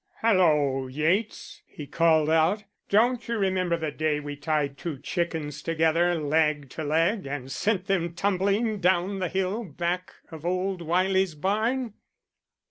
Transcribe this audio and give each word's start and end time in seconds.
"Halloo! 0.21 0.87
Yates," 0.87 1.61
he 1.67 1.85
called 1.85 2.27
out. 2.27 2.63
"Don't 2.89 3.27
you 3.27 3.37
remember 3.37 3.77
the 3.77 3.91
day 3.91 4.19
we 4.19 4.35
tied 4.35 4.75
two 4.75 4.97
chickens 4.97 5.61
together, 5.61 6.15
leg 6.15 6.71
to 6.71 6.83
leg, 6.83 7.27
and 7.27 7.51
sent 7.51 7.85
them 7.85 8.15
tumbling 8.15 8.79
down 8.79 9.19
the 9.19 9.29
hill 9.29 9.63
back 9.63 10.11
of 10.31 10.43
old 10.43 10.81
Wylie's 10.81 11.35
barn?" 11.35 11.93